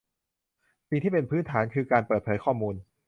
[0.89, 2.75] สิ่งที่เป็นพื้นฐานคือการเปิดเผยข้อมูล